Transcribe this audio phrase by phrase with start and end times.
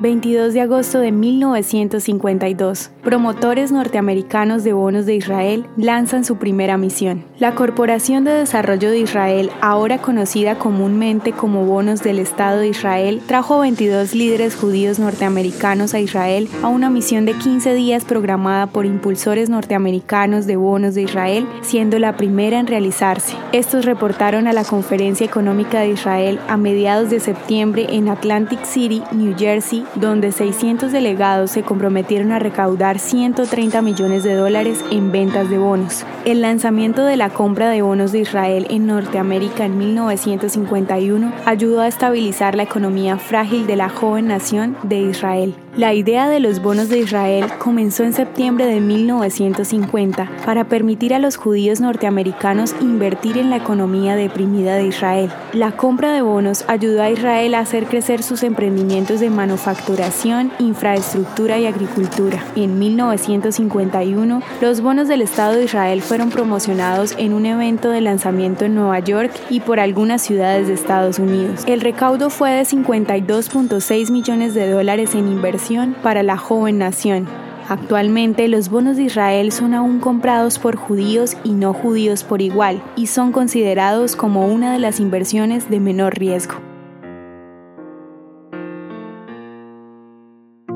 [0.00, 2.90] 22 de agosto de 1952.
[3.02, 7.24] Promotores norteamericanos de bonos de Israel lanzan su primera misión.
[7.38, 13.22] La Corporación de Desarrollo de Israel, ahora conocida comúnmente como Bonos del Estado de Israel,
[13.26, 18.66] trajo a 22 líderes judíos norteamericanos a Israel a una misión de 15 días programada
[18.66, 23.34] por impulsores norteamericanos de bonos de Israel, siendo la primera en realizarse.
[23.52, 29.02] Estos reportaron a la Conferencia Económica de Israel a mediados de septiembre en Atlantic City,
[29.12, 35.48] New Jersey, donde 600 delegados se comprometieron a recaudar 130 millones de dólares en ventas
[35.48, 36.04] de bonos.
[36.24, 41.88] El lanzamiento de la compra de bonos de Israel en Norteamérica en 1951 ayudó a
[41.88, 45.54] estabilizar la economía frágil de la joven nación de Israel.
[45.76, 51.18] La idea de los bonos de Israel comenzó en septiembre de 1950 para permitir a
[51.18, 55.30] los judíos norteamericanos invertir en la economía deprimida de Israel.
[55.52, 59.28] La compra de bonos ayudó a Israel a hacer crecer sus emprendimientos de
[59.76, 62.42] manufacturación, infraestructura y agricultura.
[62.56, 68.64] En 1951, los bonos del Estado de Israel fueron promocionados en un evento de lanzamiento
[68.64, 71.64] en Nueva York y por algunas ciudades de Estados Unidos.
[71.66, 77.28] El recaudo fue de 52.6 millones de dólares en inversión para la joven nación.
[77.68, 82.80] Actualmente los bonos de Israel son aún comprados por judíos y no judíos por igual
[82.94, 86.65] y son considerados como una de las inversiones de menor riesgo.